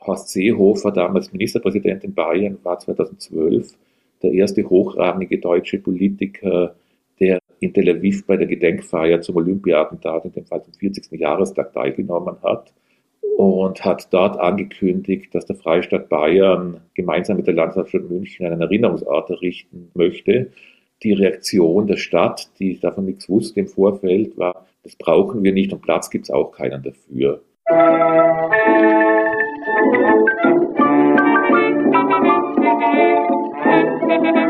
[0.00, 3.72] Horst Seehofer, damals Ministerpräsident in Bayern, war 2012
[4.22, 6.74] der erste hochrangige deutsche Politiker,
[7.20, 11.12] der in Tel Aviv bei der Gedenkfeier zum Olympiatentat, in dem Fall zum 40.
[11.12, 12.72] Jahrestag, teilgenommen hat
[13.36, 19.30] und hat dort angekündigt, dass der Freistaat Bayern gemeinsam mit der Landeshauptstadt München einen Erinnerungsort
[19.30, 20.52] errichten möchte.
[21.02, 25.72] Die Reaktion der Stadt, die davon nichts wusste im Vorfeld, war, das brauchen wir nicht
[25.72, 27.42] und Platz gibt es auch keinen dafür.
[29.92, 30.06] Thank
[34.36, 34.45] you.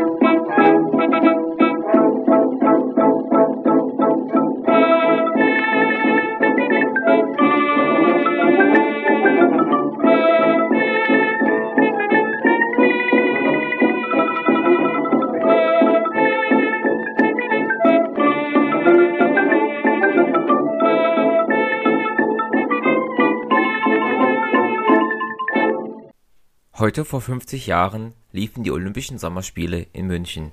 [26.79, 30.51] Heute vor 50 Jahren liefen die Olympischen Sommerspiele in München.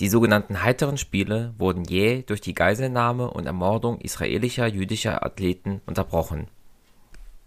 [0.00, 6.48] Die sogenannten heiteren Spiele wurden jäh durch die Geiselnahme und Ermordung israelischer jüdischer Athleten unterbrochen.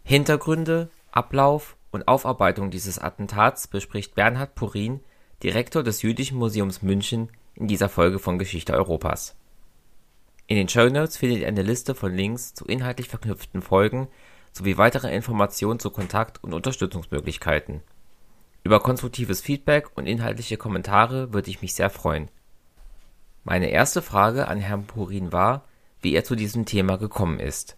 [0.03, 5.00] Hintergründe, Ablauf und Aufarbeitung dieses Attentats bespricht Bernhard Purin,
[5.42, 9.36] Direktor des Jüdischen Museums München, in dieser Folge von Geschichte Europas.
[10.45, 14.08] In den Show Notes findet ihr eine Liste von Links zu inhaltlich verknüpften Folgen
[14.53, 17.81] sowie weitere Informationen zu Kontakt und Unterstützungsmöglichkeiten.
[18.63, 22.30] Über konstruktives Feedback und inhaltliche Kommentare würde ich mich sehr freuen.
[23.43, 25.63] Meine erste Frage an Herrn Purin war,
[26.02, 27.75] wie er zu diesem Thema gekommen ist.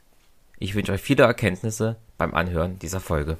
[0.60, 3.38] Ich wünsche euch viele Erkenntnisse beim Anhören dieser Folge.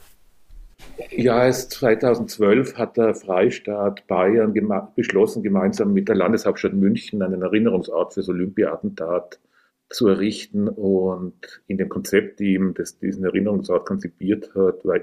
[1.12, 7.42] Ja, erst 2012 hat der Freistaat Bayern gema beschlossen, gemeinsam mit der Landeshauptstadt München einen
[7.42, 9.40] Erinnerungsort für das Olympia-Attentat
[9.90, 10.68] zu errichten.
[10.68, 15.00] Und in dem Konzeptteam, das diesen Erinnerungsort konzipiert hat, war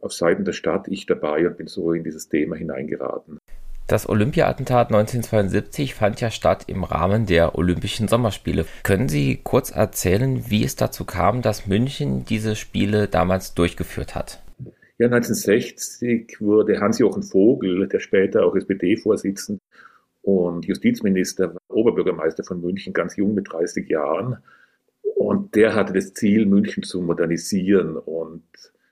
[0.00, 3.38] auf Seiten der Stadt ich dabei und bin so in dieses Thema hineingeraten.
[3.86, 8.64] Das Olympia-Attentat 1972 fand ja statt im Rahmen der Olympischen Sommerspiele.
[8.84, 14.42] Können Sie kurz erzählen, wie es dazu kam, dass München diese Spiele damals durchgeführt hat?
[14.98, 19.60] Ja, 1960 wurde Hans-Jochen Vogel, der später auch SPD-Vorsitzender
[20.22, 24.38] und Justizminister, Oberbürgermeister von München, ganz jung mit 30 Jahren.
[25.16, 27.96] Und der hatte das Ziel, München zu modernisieren.
[27.96, 28.42] Und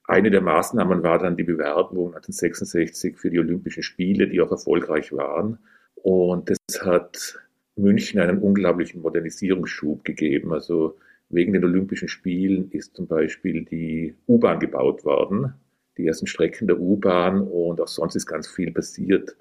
[0.04, 5.12] eine der Maßnahmen war dann die Bewerbung 1966 für die Olympischen Spiele, die auch erfolgreich
[5.12, 5.58] waren.
[5.94, 7.38] Und das hat
[7.76, 10.52] München einen unglaublichen Modernisierungsschub gegeben.
[10.52, 10.96] Also
[11.28, 15.54] wegen den Olympischen Spielen ist zum Beispiel die U-Bahn gebaut worden,
[15.96, 19.36] die ersten Strecken der U-Bahn und auch sonst ist ganz viel passiert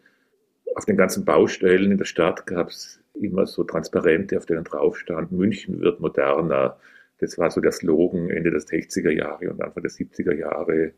[0.75, 4.97] auf den ganzen Baustellen in der Stadt gab es immer so Transparente, auf denen drauf
[4.97, 6.77] stand, München wird moderner.
[7.19, 10.93] Das war so der Slogan Ende der 60er Jahre und Anfang der 70er Jahre,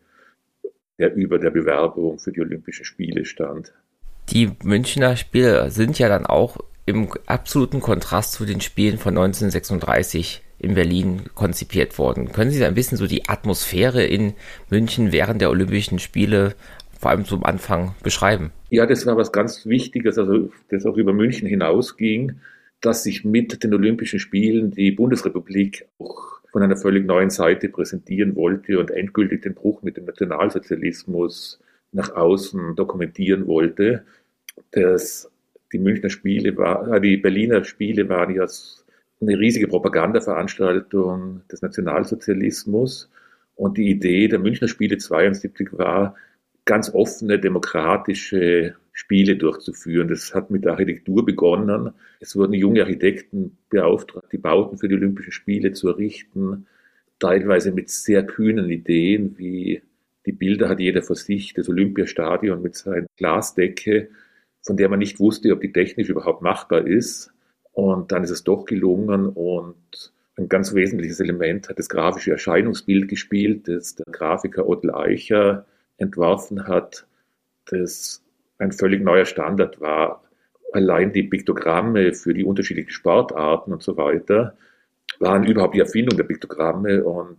[1.00, 3.74] der über der Bewerbung für die Olympischen Spiele stand.
[4.30, 10.44] Die Münchner Spiele sind ja dann auch im absoluten Kontrast zu den Spielen von 1936
[10.60, 12.32] in Berlin konzipiert worden.
[12.32, 14.34] Können Sie ein bisschen so die Atmosphäre in
[14.70, 16.56] München während der Olympischen Spiele
[17.02, 18.52] vor allem zum Anfang beschreiben?
[18.70, 22.40] Ja, das war was ganz Wichtiges, also das auch über München hinausging,
[22.80, 28.36] dass sich mit den Olympischen Spielen die Bundesrepublik auch von einer völlig neuen Seite präsentieren
[28.36, 31.60] wollte und endgültig den Bruch mit dem Nationalsozialismus
[31.92, 34.04] nach außen dokumentieren wollte.
[34.72, 35.32] Das,
[35.74, 38.46] die Münchner Spiele war, äh, die Berliner Spiele waren ja
[39.22, 43.10] eine riesige Propagandaveranstaltung des Nationalsozialismus.
[43.56, 46.16] Und die Idee der Münchner Spiele 72 war,
[46.72, 50.08] ganz offene, demokratische Spiele durchzuführen.
[50.08, 51.92] Das hat mit der Architektur begonnen.
[52.22, 56.68] Es wurden junge Architekten beauftragt, die Bauten für die Olympischen Spiele zu errichten,
[57.20, 59.82] teilweise mit sehr kühnen Ideen, wie
[60.26, 64.08] die Bilder hat jeder vor sich, das Olympiastadion mit seiner Glasdecke,
[64.62, 67.34] von der man nicht wusste, ob die technisch überhaupt machbar ist.
[67.74, 73.10] Und dann ist es doch gelungen und ein ganz wesentliches Element hat das grafische Erscheinungsbild
[73.10, 75.66] gespielt, das der Grafiker Otto Eicher
[76.02, 77.06] entworfen hat,
[77.66, 78.22] das
[78.58, 80.24] ein völlig neuer Standard war.
[80.74, 84.56] Allein die Piktogramme für die unterschiedlichen Sportarten und so weiter
[85.20, 87.38] waren überhaupt die Erfindung der Piktogramme und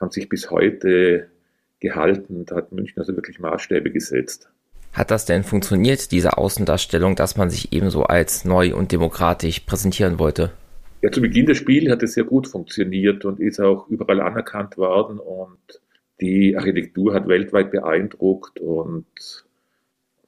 [0.00, 1.28] haben sich bis heute
[1.80, 2.46] gehalten.
[2.46, 4.48] Da hat München also wirklich Maßstäbe gesetzt.
[4.92, 10.18] Hat das denn funktioniert, diese Außendarstellung, dass man sich ebenso als neu und demokratisch präsentieren
[10.18, 10.52] wollte?
[11.02, 14.78] Ja, zu Beginn des Spiels hat es sehr gut funktioniert und ist auch überall anerkannt
[14.78, 15.58] worden und
[16.20, 19.06] die Architektur hat weltweit beeindruckt und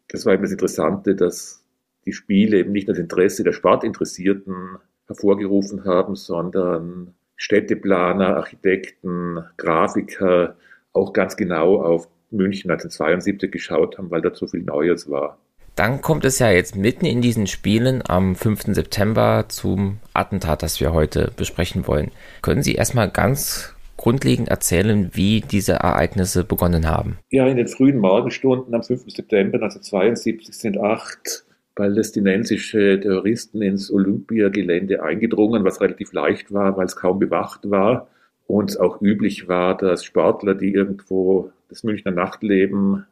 [0.08, 1.64] das war eben das Interessante, dass
[2.04, 10.56] die Spiele eben nicht das Interesse der Sportinteressierten hervorgerufen haben, sondern Städteplaner, Architekten, Grafiker
[10.92, 15.38] auch ganz genau auf München 1972 geschaut haben, weil da so viel Neues war.
[15.74, 18.74] Dann kommt es ja jetzt mitten in diesen Spielen am 5.
[18.74, 22.12] September zum Attentat, das wir heute besprechen wollen.
[22.40, 27.18] Können Sie erstmal ganz grundlegend erzählen, wie diese Ereignisse begonnen haben?
[27.30, 29.04] Ja, in den frühen Morgenstunden am 5.
[29.08, 31.44] September 1972 sind acht
[31.74, 38.08] palästinensische Terroristen ins Olympiagelände eingedrungen, was relativ leicht war, weil es kaum bewacht war
[38.46, 43.04] und es auch üblich war, dass Sportler, die irgendwo das Münchner Nachtleben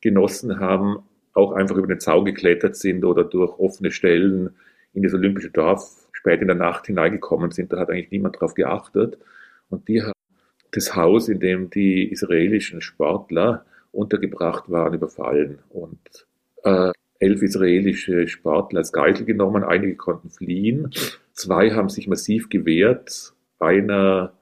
[0.00, 0.98] genossen haben,
[1.32, 4.50] auch einfach über den Zaun geklettert sind oder durch offene Stellen
[4.92, 7.72] in das olympische Dorf spät in der Nacht hineingekommen sind.
[7.72, 9.18] Da hat eigentlich niemand drauf geachtet.
[9.68, 10.02] Und die
[10.74, 16.26] das Haus, in dem die israelischen Sportler untergebracht waren, überfallen und
[16.64, 16.90] äh,
[17.20, 19.62] elf israelische Sportler als Geisel genommen.
[19.62, 20.90] Einige konnten fliehen.
[21.32, 23.32] Zwei haben sich massiv gewehrt.
[23.60, 24.32] Einer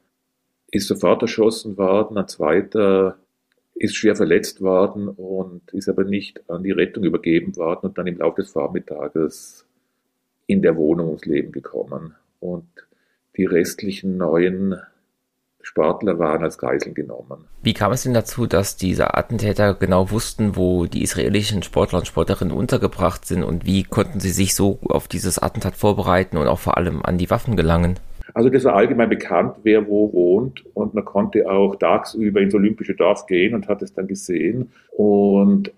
[0.70, 3.19] ist sofort erschossen worden, ein zweiter
[3.75, 8.06] ist schwer verletzt worden und ist aber nicht an die Rettung übergeben worden und dann
[8.06, 9.67] im Laufe des Vormittages
[10.46, 12.14] in der Wohnung ums Leben gekommen.
[12.40, 12.69] Und
[13.37, 14.76] die restlichen neun
[15.62, 17.44] Sportler waren als Geiseln genommen.
[17.62, 22.06] Wie kam es denn dazu, dass diese Attentäter genau wussten, wo die israelischen Sportler und
[22.06, 26.59] Sportlerinnen untergebracht sind und wie konnten sie sich so auf dieses Attentat vorbereiten und auch
[26.59, 27.99] vor allem an die Waffen gelangen?
[28.35, 32.94] Also das war allgemein bekannt, wer wo wohnt und man konnte auch tagsüber ins Olympische
[32.94, 34.73] Dorf gehen und hat es dann gesehen.
[34.91, 35.70] Und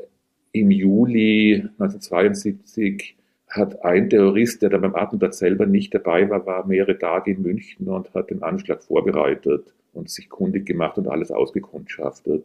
[0.53, 3.17] im Juli 1972
[3.49, 7.43] hat ein Terrorist, der da beim Attentat selber nicht dabei war, war mehrere Tage in
[7.43, 12.45] München und hat den Anschlag vorbereitet und sich kundig gemacht und alles ausgekundschaftet.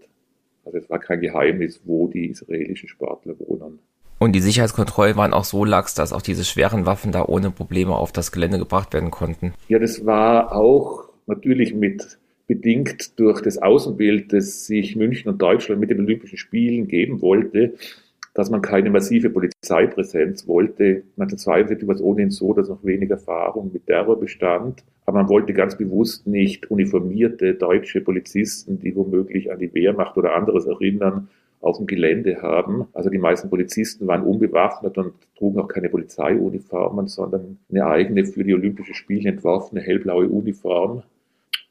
[0.65, 3.79] Also es war kein Geheimnis, wo die israelischen Sportler wohnen.
[4.19, 7.95] Und die Sicherheitskontrollen waren auch so lax, dass auch diese schweren Waffen da ohne Probleme
[7.95, 9.53] auf das Gelände gebracht werden konnten.
[9.69, 12.19] Ja, das war auch natürlich mit
[12.49, 17.75] bedingt durch das Außenbild, das sich München und Deutschland mit den Olympischen Spielen geben wollte,
[18.33, 21.03] dass man keine massive Polizeipräsenz wollte.
[21.17, 24.83] 1972 war es ohnehin so, dass noch wenig Erfahrung mit Terror bestand.
[25.05, 30.35] Aber man wollte ganz bewusst nicht uniformierte deutsche Polizisten, die womöglich an die Wehrmacht oder
[30.35, 31.29] anderes erinnern,
[31.61, 32.87] auf dem Gelände haben.
[32.93, 38.43] Also die meisten Polizisten waren unbewaffnet und trugen auch keine Polizeiuniformen, sondern eine eigene für
[38.43, 41.03] die Olympischen Spiele entworfene hellblaue Uniform.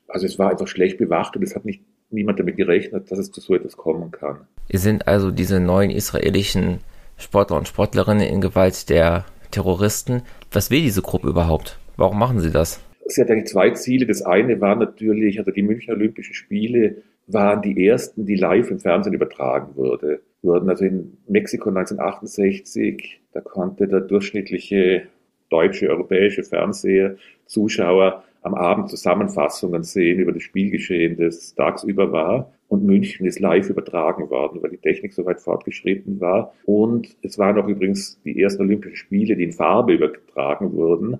[0.06, 3.30] Also es war einfach schlecht bewacht und es hat nicht niemand damit gerechnet, dass es
[3.30, 4.40] zu so etwas kommen kann.
[4.72, 6.78] Sind also diese neuen israelischen
[7.16, 10.22] Sportler und Sportlerinnen in Gewalt der Terroristen.
[10.52, 11.78] Was will diese Gruppe überhaupt?
[11.96, 12.80] Warum machen sie das?
[13.06, 14.06] Sie hat eigentlich zwei Ziele.
[14.06, 18.78] Das eine war natürlich, also die Münchner Olympischen Spiele waren die ersten, die live im
[18.78, 20.68] Fernsehen übertragen wurde, wurden.
[20.68, 25.04] Also in Mexiko 1968, da konnte der durchschnittliche
[25.50, 27.16] deutsche, europäische Fernseher,
[27.46, 32.52] Zuschauer am Abend Zusammenfassungen sehen über das Spielgeschehen, das tagsüber war.
[32.68, 36.52] Und München ist live übertragen worden, weil die Technik so weit fortgeschritten war.
[36.64, 41.18] Und es waren auch übrigens die ersten Olympischen Spiele, die in Farbe übertragen wurden.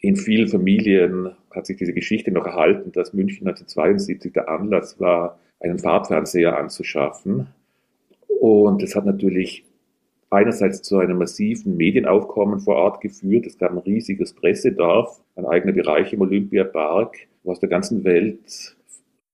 [0.00, 5.38] In vielen Familien hat sich diese Geschichte noch erhalten, dass München 1972 der Anlass war,
[5.60, 7.46] einen Farbfernseher anzuschaffen.
[8.40, 9.64] Und es hat natürlich
[10.32, 13.46] einerseits zu einem massiven Medienaufkommen vor Ort geführt.
[13.46, 18.76] Es gab ein riesiges Pressedorf, ein eigener Bereich im Olympiapark, wo aus der ganzen Welt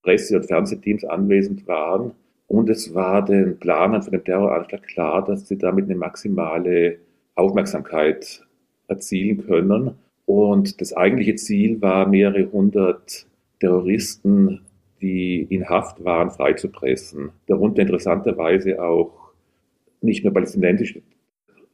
[0.03, 2.11] Presse- und Fernsehteams anwesend waren.
[2.47, 6.97] Und es war den Planern von dem Terroranschlag klar, dass sie damit eine maximale
[7.35, 8.45] Aufmerksamkeit
[8.87, 9.91] erzielen können.
[10.25, 13.27] Und das eigentliche Ziel war, mehrere hundert
[13.59, 14.61] Terroristen,
[15.01, 17.29] die in Haft waren, freizupressen.
[17.47, 19.28] Darunter interessanterweise auch
[20.01, 21.01] nicht nur palästinensische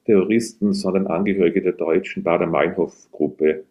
[0.06, 3.64] Terroristen, sondern Angehörige der deutschen Bader-Meinhof-Gruppe.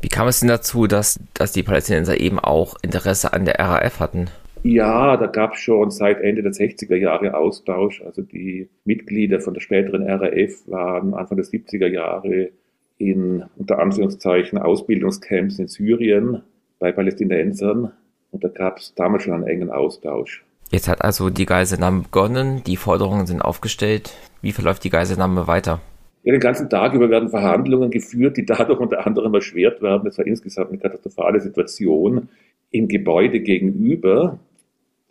[0.00, 4.00] Wie kam es denn dazu, dass, dass die Palästinenser eben auch Interesse an der RAF
[4.00, 4.28] hatten?
[4.62, 8.02] Ja, da gab es schon seit Ende der 60er Jahre Austausch.
[8.02, 12.50] Also die Mitglieder von der späteren RAF waren Anfang der 70er Jahre
[12.96, 16.42] in unter Anführungszeichen Ausbildungscamps in Syrien
[16.78, 17.92] bei Palästinensern
[18.30, 20.44] und da gab es damals schon einen engen Austausch.
[20.70, 24.16] Jetzt hat also die Geiselnahme begonnen, die Forderungen sind aufgestellt.
[24.42, 25.80] Wie verläuft die Geiselnahme weiter?
[26.24, 30.08] Ja, den ganzen Tag über werden Verhandlungen geführt, die dadurch unter anderem erschwert werden.
[30.08, 32.28] Es war insgesamt eine katastrophale Situation.
[32.70, 34.38] Im Gebäude gegenüber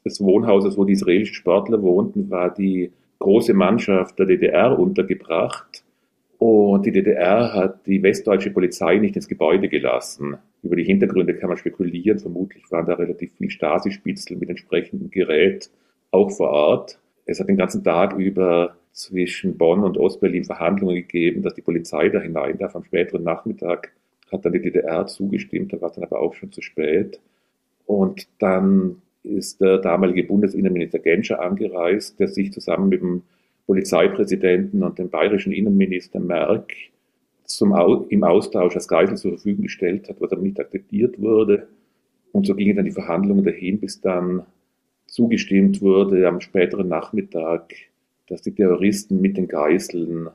[0.03, 5.82] des Wohnhauses, wo die israelischen Sportler wohnten, war die große Mannschaft der DDR untergebracht.
[6.45, 10.35] Und die DDR hat die westdeutsche Polizei nicht ins Gebäude gelassen.
[10.62, 12.19] Über die Hintergründe kann man spekulieren.
[12.19, 15.69] Vermutlich waren da relativ viel Stasi-Spitzel mit entsprechendem Gerät
[16.12, 17.00] auch vor Ort.
[17.25, 22.09] Es hat den ganzen Tag über zwischen Bonn und Ostberlin Verhandlungen gegeben, dass die Polizei
[22.09, 22.75] da hinein darf.
[22.75, 23.93] Am späteren Nachmittag
[24.29, 27.21] hat dann die DDR zugestimmt, da war es dann aber auch schon zu spät.
[27.85, 33.21] Und dann ist der damalige Bundesinnenminister Genscher angereist, der sich zusammen mit dem
[33.65, 36.74] Polizeipräsidenten und dem bayerischen Innenminister Merck
[37.46, 37.74] zum,
[38.10, 41.67] im Austausch als Geisel zur Verfügung gestellt hat, was aber nicht akzeptiert wurde.
[42.32, 44.46] Und so gingen dann die Verhandlungen dahin, bis dann
[45.08, 47.74] zugestimmt wurde am späteren Nachmittag,
[48.27, 50.29] dass die Terroristen mit den Geiseln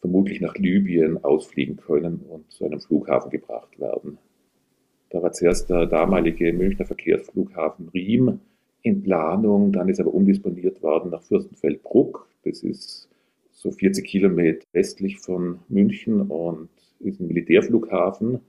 [0.00, 4.18] vermutlich nach Libyen ausfliegen können und zu einem Flughafen gebracht werden.
[5.10, 8.40] Da war zuerst der damalige Münchner Verkehrsflughafen Riem
[8.82, 12.28] in Planung, dann ist aber umdisponiert worden nach Fürstenfeldbruck.
[12.46, 13.08] Das ist
[13.52, 16.68] so 40 Kilometer westlich von München und
[17.00, 18.40] ist ein Militärflughafen.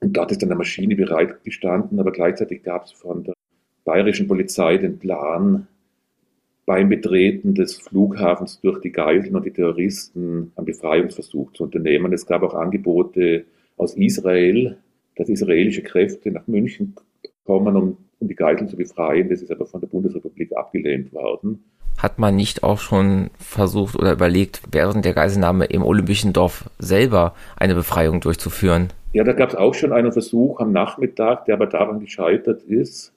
[0.00, 3.34] Und dort ist dann eine Maschine bereit gestanden, aber gleichzeitig gab es von der
[3.84, 5.66] bayerischen Polizei den Plan,
[6.66, 12.12] beim Betreten des Flughafens durch die Geiseln und die Terroristen einen Befreiungsversuch zu unternehmen.
[12.12, 13.46] Es gab auch Angebote
[13.78, 14.76] aus Israel,
[15.16, 16.94] dass israelische Kräfte nach München
[17.44, 19.30] kommen, um, um die Geiseln zu befreien.
[19.30, 21.64] Das ist aber von der Bundesrepublik abgelehnt worden.
[21.98, 27.34] Hat man nicht auch schon versucht oder überlegt, während der Geiselnahme im Olympischen Dorf selber
[27.56, 28.88] eine Befreiung durchzuführen?
[29.12, 33.12] Ja, da gab es auch schon einen Versuch am Nachmittag, der aber daran gescheitert ist,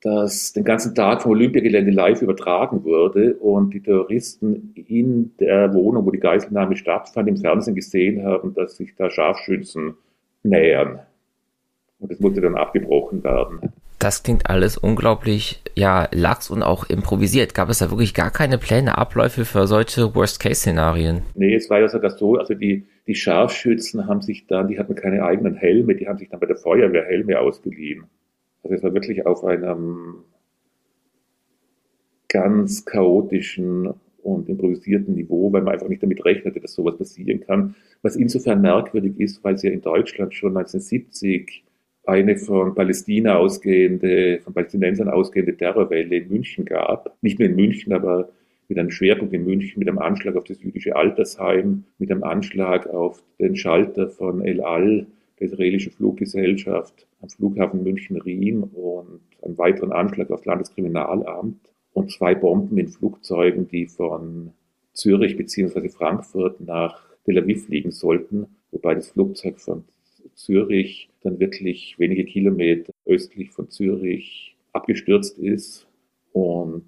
[0.00, 6.06] dass den ganzen Tag vom Olympiagelände live übertragen wurde und die Terroristen in der Wohnung,
[6.06, 9.94] wo die Geiselnahme stattfand, im Fernsehen gesehen haben, dass sich da Scharfschützen
[10.42, 11.00] nähern.
[11.98, 13.72] Und das musste dann abgebrochen werden.
[14.00, 17.54] Das klingt alles unglaublich, ja, lax und auch improvisiert.
[17.54, 21.20] Gab es da wirklich gar keine Pläne, Abläufe für solche Worst-Case-Szenarien?
[21.34, 24.94] Nee, es war ja sogar so, also die, die Scharfschützen haben sich dann, die hatten
[24.94, 28.04] keine eigenen Helme, die haben sich dann bei der Feuerwehr Helme ausgeliehen.
[28.62, 30.24] Also es war wirklich auf einem
[32.28, 33.92] ganz chaotischen
[34.22, 37.74] und improvisierten Niveau, weil man einfach nicht damit rechnete, dass sowas passieren kann.
[38.00, 41.64] Was insofern merkwürdig ist, weil es ja in Deutschland schon 1970
[42.10, 47.16] eine von Palästina ausgehende, von Palästinensern ausgehende Terrorwelle in München gab.
[47.22, 48.28] Nicht nur in München, aber
[48.68, 52.86] mit einem Schwerpunkt in München, mit einem Anschlag auf das jüdische Altersheim, mit einem Anschlag
[52.88, 55.06] auf den Schalter von El Al,
[55.38, 61.60] der israelischen Fluggesellschaft am Flughafen München-Riem und einen weiteren Anschlag auf das Landeskriminalamt
[61.92, 64.52] und zwei Bomben in Flugzeugen, die von
[64.92, 65.88] Zürich bzw.
[65.88, 69.84] Frankfurt nach Tel Aviv fliegen sollten, wobei das Flugzeug von
[70.34, 75.86] Zürich dann wirklich wenige Kilometer östlich von Zürich abgestürzt ist
[76.32, 76.84] und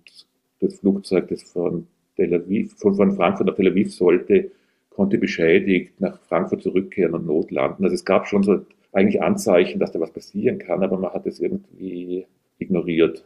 [0.60, 4.50] das Flugzeug, das von Tel Aviv, von, von Frankfurt nach Tel Aviv sollte,
[4.90, 7.84] konnte beschädigt nach Frankfurt zurückkehren und notlanden.
[7.84, 11.26] Also es gab schon so eigentlich Anzeichen, dass da was passieren kann, aber man hat
[11.26, 12.26] es irgendwie
[12.58, 13.24] ignoriert.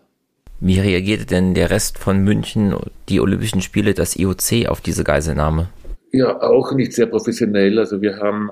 [0.61, 2.75] Wie reagierte denn der Rest von München,
[3.09, 5.69] die Olympischen Spiele, das IOC auf diese Geiselnahme?
[6.13, 7.79] Ja, auch nicht sehr professionell.
[7.79, 8.51] Also wir haben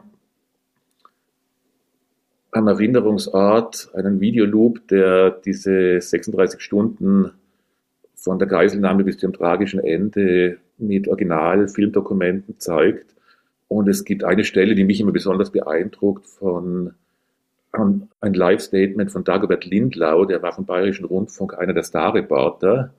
[2.54, 7.32] am Erinnerungsort einen Videoloop, der diese 36 Stunden
[8.14, 13.14] von der Geiselnahme bis zum tragischen Ende mit Original-Filmdokumenten zeigt.
[13.66, 16.94] Und es gibt eine Stelle, die mich immer besonders beeindruckt, von
[17.73, 22.94] um, ein Live-Statement von Dagobert Lindlau, der war vom Bayerischen Rundfunk einer der Star-Reporter.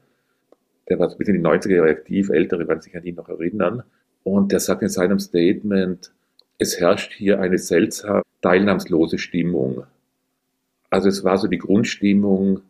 [0.89, 3.83] Der war bis in die 90er Jahre aktiv, Ältere werden sich an ihn noch erinnern.
[4.23, 6.11] Und der sagt in seinem Statement,
[6.57, 9.83] es herrscht hier eine seltsam teilnahmslose Stimmung.
[10.89, 12.61] Also es war so die Grundstimmung,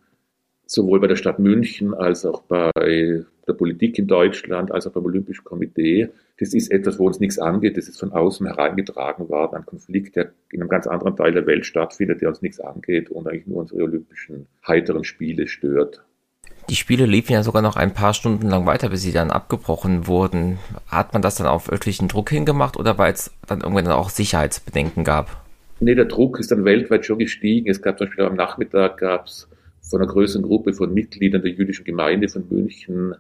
[0.66, 5.06] sowohl bei der Stadt München als auch bei der Politik in Deutschland, als auch beim
[5.06, 6.10] Olympischen Komitee.
[6.40, 7.78] Das ist etwas, wo uns nichts angeht.
[7.78, 11.46] Das ist von außen hereingetragen worden, ein Konflikt, der in einem ganz anderen Teil der
[11.46, 16.04] Welt stattfindet, der uns nichts angeht und eigentlich nur unsere olympischen heiteren Spiele stört.
[16.70, 20.08] Die Spiele liefen ja sogar noch ein paar Stunden lang weiter, bis sie dann abgebrochen
[20.08, 20.58] wurden.
[20.88, 25.04] Hat man das dann auf örtlichen Druck hingemacht oder weil es dann irgendwann auch Sicherheitsbedenken
[25.04, 25.46] gab?
[25.80, 27.70] Nee, der Druck ist dann weltweit schon gestiegen.
[27.70, 29.48] Es gab zum Beispiel am Nachmittag gab es
[29.82, 33.14] von einer größeren Gruppe von Mitgliedern der jüdischen Gemeinde von München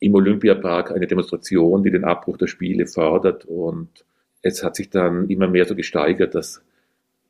[0.00, 3.44] im Olympiapark eine Demonstration, die den Abbruch der Spiele fordert.
[3.44, 4.04] Und
[4.42, 6.62] es hat sich dann immer mehr so gesteigert, dass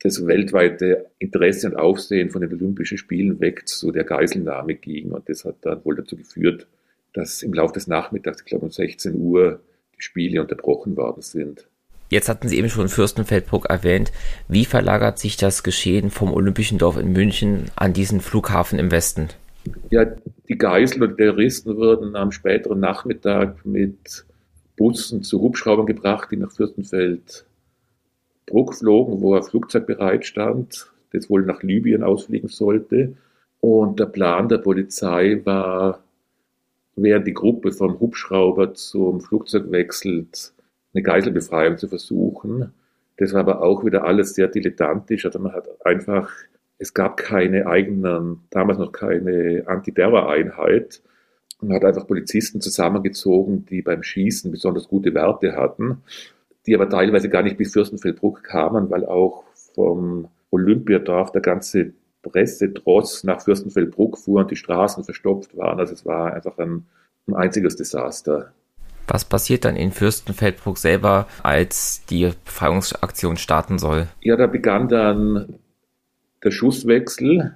[0.05, 5.11] das weltweite Interesse und Aufsehen von den Olympischen Spielen weg zu der Geiselnahme ging.
[5.11, 6.67] Und das hat dann wohl dazu geführt,
[7.13, 9.61] dass im Laufe des Nachmittags, ich glaube um 16 Uhr,
[9.97, 11.65] die Spiele unterbrochen worden sind.
[12.11, 14.11] Jetzt hatten Sie eben schon Fürstenfeldbruck erwähnt.
[14.47, 19.29] Wie verlagert sich das Geschehen vom Olympischen Dorf in München an diesen Flughafen im Westen?
[19.89, 20.05] Ja,
[20.47, 24.23] die Geiseln und Terroristen wurden am späteren Nachmittag mit
[24.77, 26.51] Bussen zu Hubschraubern gebracht, die nach
[28.45, 33.15] Fürstenfeldbruck flogen, wo ein Flugzeug bereit stand, das wohl nach Libyen ausfliegen sollte.
[33.59, 36.03] Und der Plan der Polizei war,
[36.95, 40.53] während die Gruppe vom Hubschrauber zum Flugzeug wechselt,
[40.93, 42.71] eine Geiselbefreiung zu versuchen.
[43.17, 45.25] Das war aber auch wieder alles sehr dilettantisch.
[45.25, 46.31] Also man hat einfach
[46.77, 51.01] Es gab keine eigenen, damals noch keine Antiterror-Einheit.
[51.61, 56.03] Man hat einfach Polizisten zusammengezogen, die beim Schießen besonders gute Werte hatten,
[56.67, 59.43] die aber teilweise gar nicht bis Fürstenfeldbruck kamen, weil auch
[59.73, 65.79] vom Olympiadorf der ganze Pressetross nach Fürstenfeldbruck fuhr und die Straßen verstopft waren.
[65.79, 66.85] Also es war einfach ein,
[67.27, 68.51] ein einziges Desaster.
[69.07, 74.07] Was passiert dann in Fürstenfeldbruck selber, als die Befreiungsaktion starten soll?
[74.21, 75.59] Ja, da begann dann
[76.43, 77.55] der Schusswechsel,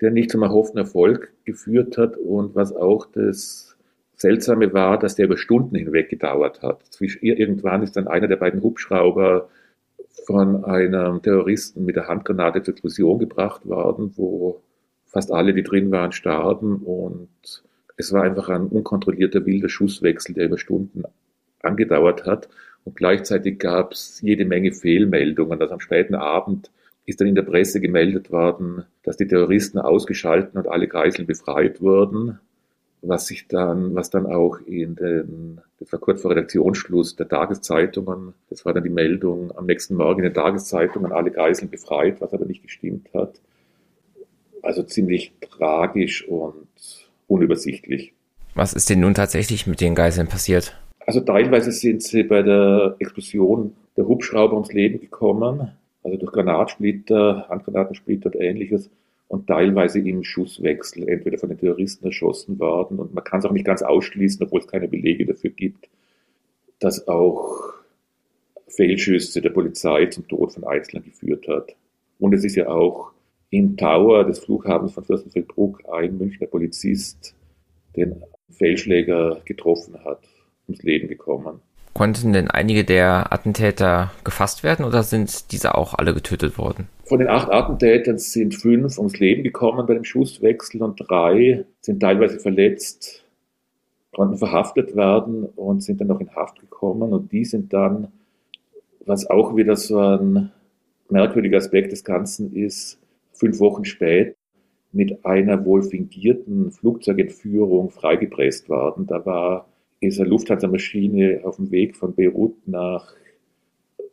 [0.00, 3.76] der nicht zum erhofften Erfolg geführt hat und was auch das
[4.18, 6.80] Seltsame war, dass der über Stunden hinweg gedauert hat.
[7.20, 9.48] Irgendwann ist dann einer der beiden Hubschrauber
[10.26, 14.60] von einem Terroristen mit der Handgranate zur Explosion gebracht worden, wo
[15.06, 17.28] fast alle, die drin waren, starben und
[17.96, 21.04] es war einfach ein unkontrollierter wilder Schusswechsel, der über Stunden
[21.62, 22.48] angedauert hat.
[22.84, 25.60] Und gleichzeitig gab es jede Menge Fehlmeldungen.
[25.60, 26.70] Also am späten Abend
[27.06, 31.80] ist dann in der Presse gemeldet worden, dass die Terroristen ausgeschalten und alle Geiseln befreit
[31.80, 32.38] wurden,
[33.02, 38.34] was sich dann, was dann auch in den, das war kurz vor Redaktionsschluss der Tageszeitungen,
[38.50, 42.32] das war dann die Meldung am nächsten Morgen in den Tageszeitungen, alle Geiseln befreit, was
[42.32, 43.40] aber nicht gestimmt hat.
[44.62, 46.68] Also ziemlich tragisch und
[47.28, 48.12] unübersichtlich.
[48.54, 50.76] Was ist denn nun tatsächlich mit den Geiseln passiert?
[51.06, 57.46] Also teilweise sind sie bei der Explosion der Hubschrauber ums Leben gekommen, also durch Granatsplitter,
[57.48, 58.90] Handgranatensplitter und ähnliches
[59.28, 63.52] und teilweise im Schusswechsel entweder von den Terroristen erschossen worden und man kann es auch
[63.52, 65.88] nicht ganz ausschließen, obwohl es keine Belege dafür gibt,
[66.80, 67.74] dass auch
[68.68, 71.76] Fehlschüsse der Polizei zum Tod von Einzelnen geführt hat.
[72.18, 73.12] Und es ist ja auch
[73.50, 77.34] im Tower des Flughafens von Fürstenfeldbruck ein Münchner Polizist
[77.96, 80.22] den Fehlschläger getroffen hat,
[80.66, 81.60] ums Leben gekommen.
[81.94, 86.88] Konnten denn einige der Attentäter gefasst werden oder sind diese auch alle getötet worden?
[87.04, 92.00] Von den acht Attentätern sind fünf ums Leben gekommen bei dem Schusswechsel und drei sind
[92.00, 93.24] teilweise verletzt,
[94.12, 98.08] konnten verhaftet werden und sind dann noch in Haft gekommen und die sind dann,
[99.06, 100.52] was auch wieder so ein
[101.08, 102.98] merkwürdiger Aspekt des Ganzen ist,
[103.32, 104.34] fünf Wochen später
[104.92, 109.06] mit einer wohl fingierten Flugzeugentführung freigepresst worden.
[109.06, 109.67] Da war
[110.02, 113.14] eine Lufthansa-Maschine auf dem Weg von Beirut nach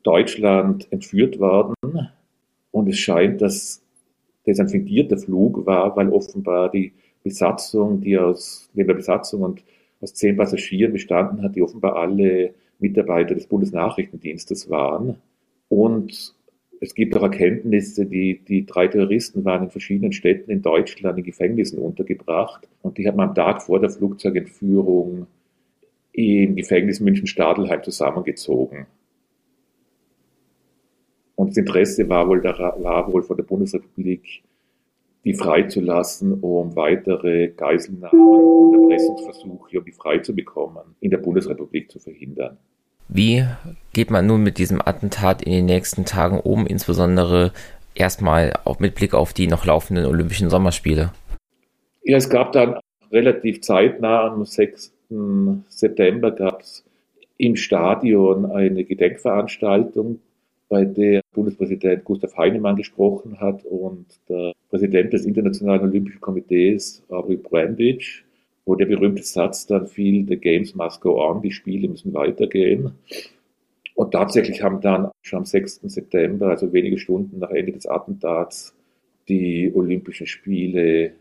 [0.03, 1.75] Deutschland entführt worden.
[2.71, 3.83] Und es scheint, dass
[4.45, 6.93] das ein fingierter Flug war, weil offenbar die
[7.23, 9.63] Besatzung, die aus, neben der Besatzung und
[10.01, 15.17] aus zehn Passagieren bestanden hat, die offenbar alle Mitarbeiter des Bundesnachrichtendienstes waren.
[15.69, 16.35] Und
[16.81, 21.23] es gibt auch Erkenntnisse, die, die drei Terroristen waren in verschiedenen Städten in Deutschland in
[21.23, 25.25] Gefängnissen untergebracht und die hat man am Tag vor der Flugzeugentführung
[26.17, 28.87] im Gefängnis München-Stadelheim zusammengezogen.
[31.35, 34.43] Und das Interesse war wohl, war wohl von der Bundesrepublik,
[35.25, 42.57] die freizulassen, um weitere Geiselnahmen und Erpressungsversuche, um die freizubekommen, in der Bundesrepublik zu verhindern.
[43.07, 43.45] Wie
[43.93, 47.51] geht man nun mit diesem Attentat in den nächsten Tagen um, insbesondere
[47.93, 51.11] erstmal auch mit Blick auf die noch laufenden Olympischen Sommerspiele?
[52.03, 52.79] Ja, es gab dann
[53.11, 54.94] relativ zeitnah am 6.
[55.69, 56.83] September gab es
[57.37, 60.19] im Stadion eine Gedenkveranstaltung,
[60.67, 67.37] bei der Bundespräsident Gustav Heinemann gesprochen hat und der Präsident des Internationalen Olympischen Komitees, Aubrey
[67.37, 68.23] Brandage,
[68.65, 72.91] wo der berühmte Satz dann fiel, the games must go on, die Spiele müssen weitergehen.
[73.93, 75.81] Und tatsächlich haben dann schon am 6.
[75.83, 78.75] September, also wenige Stunden nach Ende des Attentats,
[79.29, 81.13] die Olympischen Spiele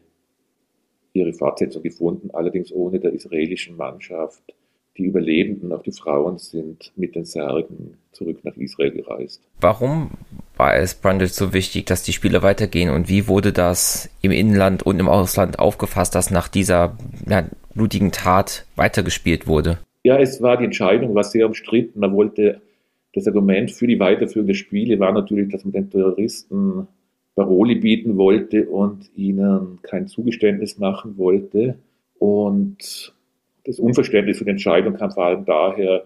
[1.14, 4.42] ihre Fortsetzung gefunden, allerdings ohne der israelischen Mannschaft.
[4.96, 9.42] Die Überlebenden, auch die Frauen, sind mit den Särgen zurück nach Israel gereist.
[9.60, 10.10] Warum
[10.56, 14.84] war es Brundage so wichtig, dass die Spiele weitergehen und wie wurde das im Inland
[14.84, 16.96] und im Ausland aufgefasst, dass nach dieser
[17.28, 19.78] ja, blutigen Tat weitergespielt wurde?
[20.04, 21.98] Ja, es war die Entscheidung, war sehr umstritten.
[21.98, 22.60] Man wollte
[23.14, 26.86] das Argument für die Weiterführung der Spiele war natürlich, dass man den Terroristen
[27.34, 31.78] Paroli bieten wollte und ihnen kein Zugeständnis machen wollte.
[32.18, 33.12] Und
[33.64, 36.04] das Unverständnis für die Entscheidung kam vor allem daher,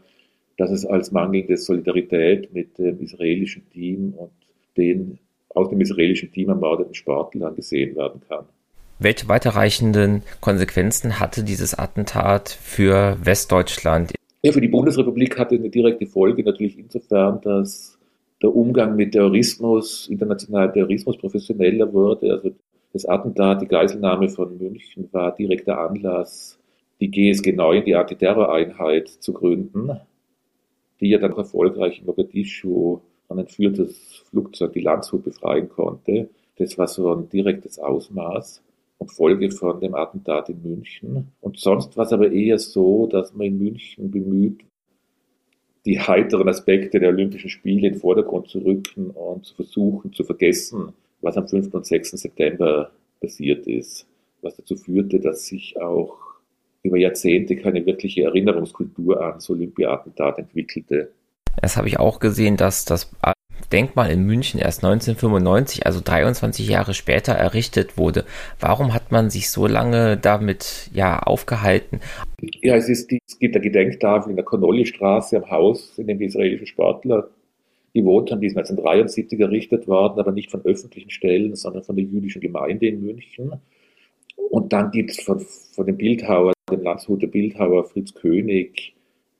[0.56, 4.30] dass es als mangelnde Solidarität mit dem israelischen Team und
[4.76, 5.18] den
[5.50, 8.44] aus dem israelischen Team ermordeten Sportlern gesehen werden kann.
[8.98, 14.12] Welche weiterreichenden Konsequenzen hatte dieses Attentat für Westdeutschland?
[14.42, 17.97] Ja, für die Bundesrepublik hatte eine direkte Folge natürlich insofern, dass
[18.42, 22.32] der Umgang mit Terrorismus, internationaler Terrorismus professioneller wurde.
[22.32, 22.50] Also
[22.92, 26.58] das Attentat, die Geiselnahme von München war direkter Anlass,
[27.00, 30.00] die GSG 9, die Antiterroreinheit, zu gründen,
[31.00, 36.30] die ja dann erfolgreich in Mogadischu ein entführtes Flugzeug, die Landshut, befreien konnte.
[36.56, 38.62] Das war so ein direktes Ausmaß
[38.98, 41.28] und Folge von dem Attentat in München.
[41.40, 44.64] Und sonst war es aber eher so, dass man in München bemüht,
[45.88, 50.22] die heiteren Aspekte der Olympischen Spiele in den Vordergrund zu rücken und zu versuchen zu
[50.22, 51.72] vergessen, was am 5.
[51.72, 52.10] und 6.
[52.10, 52.90] September
[53.22, 54.06] passiert ist,
[54.42, 56.18] was dazu führte, dass sich auch
[56.82, 61.10] über Jahrzehnte keine wirkliche Erinnerungskultur an das Olympiatentat entwickelte.
[61.62, 63.10] Das habe ich auch gesehen, dass das
[63.72, 68.24] Denkmal in München erst 1995, also 23 Jahre später, errichtet wurde.
[68.58, 72.00] Warum hat man sich so lange damit ja aufgehalten?
[72.62, 76.26] Ja, es, ist es gibt eine Gedenktafel in der Connolly-Straße am Haus, in dem die
[76.26, 77.28] israelischen Sportler
[77.92, 78.40] gewohnt haben.
[78.40, 82.86] Die ist 1973 errichtet worden, aber nicht von öffentlichen Stellen, sondern von der jüdischen Gemeinde
[82.86, 83.52] in München.
[84.50, 88.94] Und dann gibt es von, von dem Bildhauer, dem Landshuter Bildhauer Fritz König,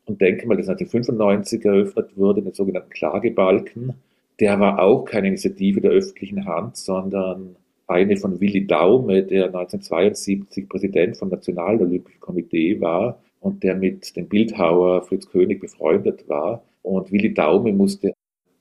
[0.07, 3.95] ein Denkmal, das 1995 eröffnet wurde, den sogenannten Klagebalken
[4.41, 10.69] der war auch keine Initiative der öffentlichen Hand, sondern eine von Willi Daume, der 1972
[10.69, 16.63] Präsident vom Nationalolympischen Komitee war und der mit dem Bildhauer Fritz König befreundet war.
[16.83, 18.13] Und Willi Daume musste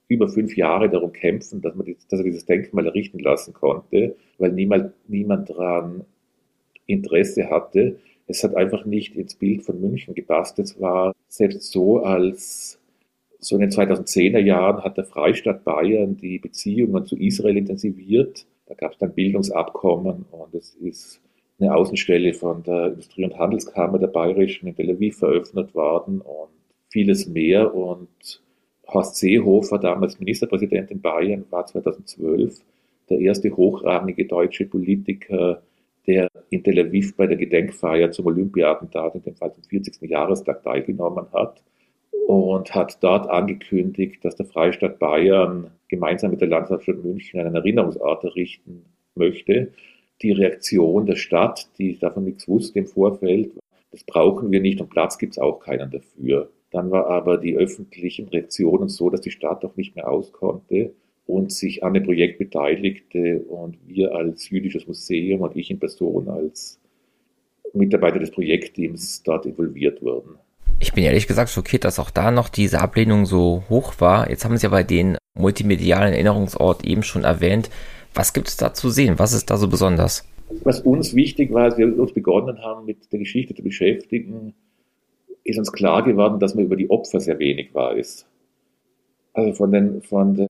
[0.08, 4.54] über fünf Jahre darum kämpfen, dass, man dass er dieses Denkmal errichten lassen konnte, weil
[4.54, 6.06] niemand, niemand daran
[6.86, 7.98] Interesse hatte.
[8.28, 10.58] Es hat einfach nicht ins Bild von München gepasst.
[10.60, 12.77] Es war selbst so, als
[13.40, 18.46] so in den 2010er Jahren hat der Freistaat Bayern die Beziehungen zu Israel intensiviert.
[18.66, 21.22] Da gab es dann Bildungsabkommen und es ist
[21.60, 26.50] eine Außenstelle von der Industrie- und Handelskammer der Bayerischen in Tel Aviv eröffnet worden und
[26.90, 27.74] vieles mehr.
[27.74, 28.42] Und
[28.88, 32.62] Horst Seehofer, damals Ministerpräsident in Bayern, war 2012
[33.10, 35.64] der erste hochrangige deutsche Politiker,
[36.06, 40.02] der in Tel Aviv bei der Gedenkfeier zum Olympiatentat, in dem Fall zum 40.
[40.10, 41.62] Jahrestag, teilgenommen hat
[42.28, 48.26] und hat dort angekündigt, dass der Freistaat Bayern gemeinsam mit der Landeshauptstadt München einen Erinnerungsort
[48.26, 48.84] errichten
[49.16, 49.72] möchte.
[50.22, 53.52] Die Reaktion der Stadt, die davon nichts wusste im Vorfeld,
[53.92, 56.50] das brauchen wir nicht und Platz gibt es auch keinen dafür.
[56.72, 60.92] Dann war aber die öffentlichen Reaktionen so, dass die Stadt auch nicht mehr auskonnte
[61.28, 66.28] und sich an dem Projekt beteiligte und wir als jüdisches Museum und ich in Person
[66.28, 66.78] als
[67.72, 70.36] Mitarbeiter des Projektteams dort involviert wurden.
[70.80, 74.30] Ich bin ehrlich gesagt schockiert, dass auch da noch diese Ablehnung so hoch war.
[74.30, 77.70] Jetzt haben Sie aber den multimedialen Erinnerungsort eben schon erwähnt.
[78.14, 79.18] Was gibt es da zu sehen?
[79.18, 80.28] Was ist da so besonders?
[80.64, 84.54] Was uns wichtig war, als wir uns begonnen haben, mit der Geschichte zu beschäftigen,
[85.44, 88.26] ist uns klar geworden, dass man über die Opfer sehr wenig weiß.
[89.34, 90.47] Also von den, von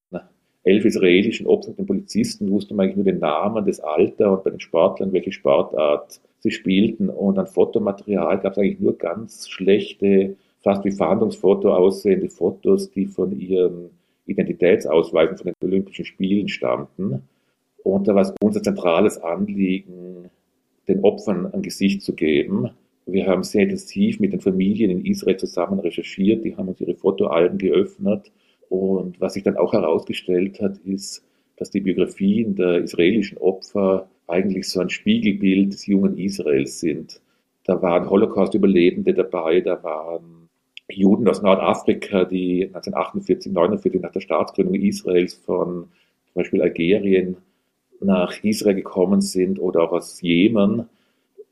[0.67, 4.49] elf israelischen Opfern, den Polizisten, wusste man eigentlich nur den Namen, das Alter und bei
[4.49, 7.09] den Sportlern, welche Sportart sie spielten.
[7.09, 13.05] Und an Fotomaterial gab es eigentlich nur ganz schlechte, fast wie Fahndungsfoto aussehende Fotos, die
[13.05, 13.91] von ihren
[14.25, 17.21] Identitätsausweisen von den Olympischen Spielen stammten.
[17.83, 20.29] Und da war es unser zentrales Anliegen,
[20.89, 22.69] den Opfern ein Gesicht zu geben.
[23.05, 26.95] Wir haben sehr intensiv mit den Familien in Israel zusammen recherchiert, die haben uns ihre
[26.95, 28.29] Fotoalben geöffnet.
[28.69, 31.23] Und was sich dann auch herausgestellt hat, ist,
[31.57, 37.21] dass die Biografien der israelischen Opfer eigentlich so ein Spiegelbild des jungen Israels sind.
[37.63, 40.49] Da waren Holocaust-Überlebende dabei, da waren
[40.89, 45.89] Juden aus Nordafrika, die 1948, 1949 nach der Staatsgründung Israels von
[46.25, 47.37] zum Beispiel Algerien
[47.99, 50.87] nach Israel gekommen sind oder auch aus Jemen.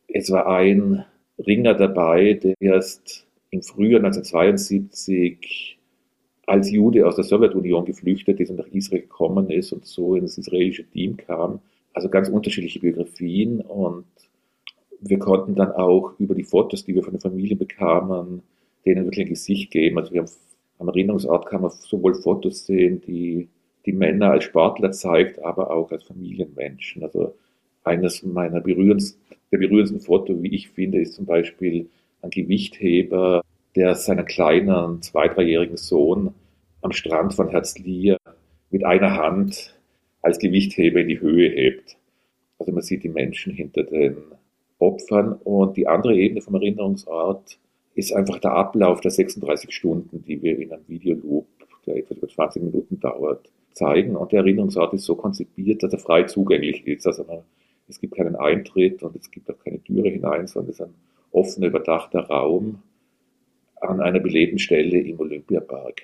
[0.08, 1.04] Es war ein
[1.40, 5.78] Ringer dabei, der erst im Frühjahr 1972
[6.46, 10.38] als Jude aus der Sowjetunion geflüchtet ist und nach Israel gekommen ist und so ins
[10.38, 11.60] israelische Team kam.
[11.94, 14.06] Also ganz unterschiedliche Biografien und
[15.02, 18.42] wir konnten dann auch über die Fotos, die wir von der Familie bekamen,
[18.86, 19.98] denen wirklich ein Gesicht geben.
[19.98, 20.32] Also wir haben
[20.78, 23.48] am Erinnerungsort kann man sowohl Fotos sehen, die
[23.86, 27.04] die Männer als Sportler zeigt, aber auch als Familienmenschen.
[27.04, 27.36] Also
[27.84, 31.88] eines meiner berührendsten, der berührendsten Foto, wie ich finde, ist zum Beispiel
[32.22, 33.42] ein Gewichtheber,
[33.76, 36.34] der seinen kleinen, zwei-, dreijährigen Sohn
[36.82, 38.18] am Strand von Herzliya
[38.70, 39.76] mit einer Hand
[40.22, 41.98] als Gewichtheber in die Höhe hebt.
[42.58, 44.18] Also man sieht die Menschen hinter den
[44.80, 45.34] Opfern.
[45.44, 47.58] Und die andere Ebene vom Erinnerungsort
[47.96, 51.48] ist einfach der Ablauf der 36 Stunden, die wir in einem Videoloop,
[51.86, 54.16] der etwas über 20 Minuten dauert, zeigen.
[54.16, 57.06] Und der Erinnerungsort ist so konzipiert, dass er frei zugänglich ist.
[57.08, 57.40] Also man,
[57.88, 60.94] es gibt keinen Eintritt und es gibt auch keine Türe hinein, sondern es ist ein
[61.32, 62.80] offener, überdachter Raum
[63.82, 66.02] an einer belebten Stelle im Olympiapark.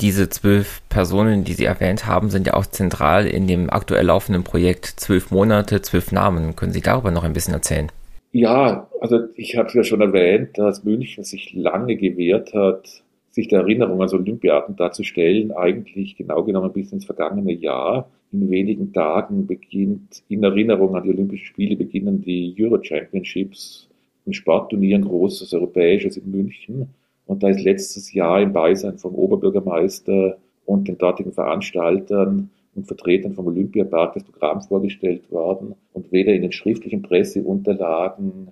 [0.00, 4.44] Diese zwölf Personen, die Sie erwähnt haben, sind ja auch zentral in dem aktuell laufenden
[4.44, 6.54] Projekt Zwölf Monate, zwölf Namen.
[6.56, 7.90] Können Sie darüber noch ein bisschen erzählen?
[8.32, 13.60] Ja, also ich habe ja schon erwähnt, dass München sich lange gewehrt hat, sich der
[13.60, 18.10] Erinnerung an das Olympiatentat zu stellen, eigentlich genau genommen bis ins vergangene Jahr.
[18.30, 23.87] In wenigen Tagen beginnt, in Erinnerung an die Olympischen Spiele, beginnen die Euro Championships,
[24.28, 26.88] ein Sportturnier, ein großes europäisches in München.
[27.26, 33.34] Und da ist letztes Jahr im Beisein vom Oberbürgermeister und den dortigen Veranstaltern und Vertretern
[33.34, 35.74] vom Olympiapark das Programm vorgestellt worden.
[35.92, 38.48] Und weder in den schriftlichen Presseunterlagen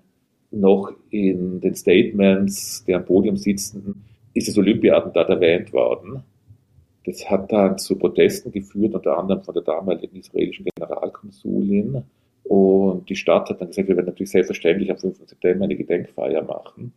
[0.50, 6.22] noch in den Statements der am Podium sitzenden ist das Olympiatentat erwähnt worden.
[7.04, 12.02] Das hat dann zu Protesten geführt, unter anderem von der damaligen israelischen Generalkonsulin.
[12.48, 15.18] Und die Stadt hat dann gesagt, wir werden natürlich selbstverständlich am 5.
[15.26, 16.92] September eine Gedenkfeier machen.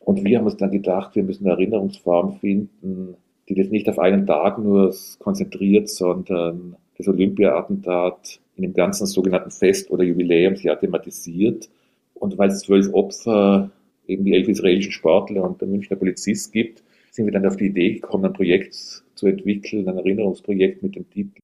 [0.00, 3.16] Und wir haben uns dann gedacht, wir müssen eine Erinnerungsform finden,
[3.48, 9.50] die das nicht auf einen Tag nur konzentriert, sondern das Olympiatentat in dem ganzen sogenannten
[9.50, 11.68] Fest- oder Jubiläumsjahr thematisiert.
[12.14, 13.70] Und weil es zwölf Opfer
[14.06, 17.66] eben die elf israelischen Sportler und der Münchner Polizist gibt, sind wir dann auf die
[17.66, 21.40] Idee gekommen, ein Projekt zu entwickeln, ein Erinnerungsprojekt mit dem Titel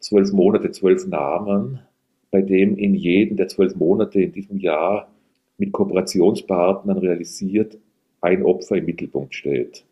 [0.00, 1.80] Zwölf Monate, zwölf Namen,
[2.30, 5.08] bei dem in jedem der zwölf Monate in diesem Jahr
[5.58, 7.78] mit Kooperationspartnern realisiert
[8.20, 9.84] ein Opfer im Mittelpunkt steht.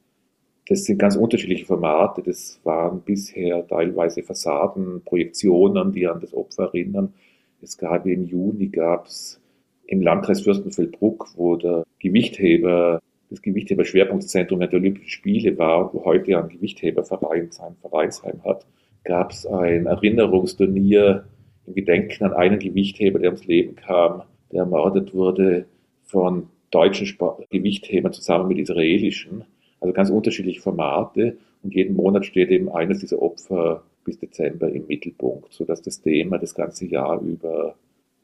[0.66, 2.22] Das sind ganz unterschiedliche Formate.
[2.22, 7.12] Das waren bisher teilweise Fassaden, Projektionen, die an das Opfer erinnern.
[7.60, 9.40] Es gab im Juni gab es
[9.86, 16.48] im Landkreis Fürstenfeldbruck, wo der Gewichtheber, das Gewichtheber-Schwerpunktzentrum der Olympischen Spiele war, wo heute ein
[16.48, 18.66] Gewichtheberverein sein Vereinsheim hat,
[19.02, 21.24] gab es ein Erinnerungsturnier
[21.66, 24.22] im Gedenken an einen Gewichtheber, der ums Leben kam,
[24.52, 25.66] der ermordet wurde
[26.02, 29.44] von deutschen Sport Gewichthebern zusammen mit israelischen.
[29.80, 34.86] Also ganz unterschiedliche Formate und jeden Monat steht eben eines dieser Opfer bis Dezember im
[34.86, 37.74] Mittelpunkt, sodass das Thema das ganze Jahr über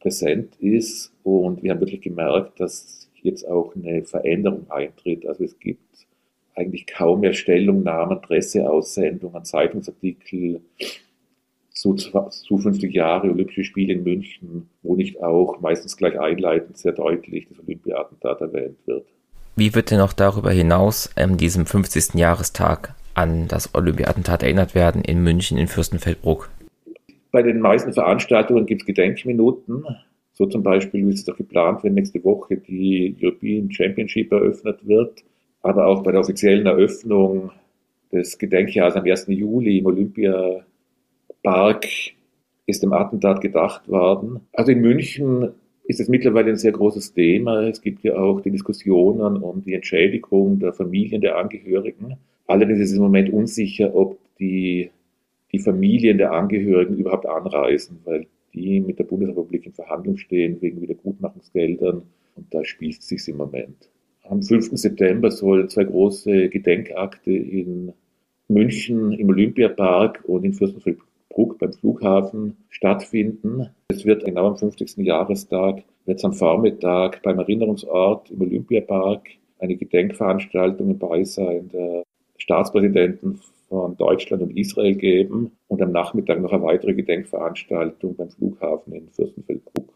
[0.01, 1.13] präsent ist.
[1.23, 5.27] Und wir haben wirklich gemerkt, dass jetzt auch eine Veränderung eintritt.
[5.27, 6.07] Also es gibt
[6.55, 10.61] eigentlich kaum mehr Stellungnahmen, Presseaussendungen, Zeitungsartikel
[11.81, 17.49] zu zukünftig Jahre Olympische Spiele in München, wo nicht auch meistens gleich einleitend sehr deutlich
[17.49, 19.07] das Olympiatentat erwähnt wird.
[19.57, 22.15] Wie wird denn auch darüber hinaus an ähm, diesem 50.
[22.15, 26.51] Jahrestag an das Olympiatentat erinnert werden in München in Fürstenfeldbruck?
[27.33, 29.85] Bei den meisten Veranstaltungen gibt es Gedenkminuten.
[30.33, 35.23] So zum Beispiel, wie es doch geplant, wenn nächste Woche die European Championship eröffnet wird.
[35.63, 37.51] Aber auch bei der offiziellen Eröffnung
[38.13, 39.27] des Gedenkjahres am 1.
[39.29, 39.87] Juli im
[41.43, 41.87] Olympiapark
[42.67, 44.41] ist dem Attentat gedacht worden.
[44.53, 45.53] Also in München
[45.85, 47.63] ist es mittlerweile ein sehr großes Thema.
[47.67, 52.17] Es gibt ja auch die Diskussionen um die Entschädigung der Familien der Angehörigen.
[52.47, 54.91] Allerdings ist es im Moment unsicher, ob die
[55.53, 60.81] die Familien der Angehörigen überhaupt anreisen, weil die mit der Bundesrepublik in Verhandlung stehen wegen
[60.81, 62.03] Wiedergutmachungsgeldern
[62.37, 63.91] und da spielt es sich im Moment.
[64.23, 64.71] Am 5.
[64.75, 67.93] September sollen zwei große Gedenkakte in
[68.47, 71.10] München im Olympiapark und in Fürstenfeldbruck
[71.59, 73.71] beim Flughafen stattfinden.
[73.89, 74.99] Es wird genau am 50.
[74.99, 82.05] Jahrestag, es am Vormittag beim Erinnerungsort im Olympiapark eine Gedenkveranstaltung im Beisein der
[82.39, 88.95] Staatspräsidenten von Deutschland und Israel geben und am Nachmittag noch eine weitere Gedenkveranstaltung beim Flughafen
[88.95, 89.93] in Fürstenfeldbruck.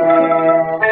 [0.00, 0.82] Musik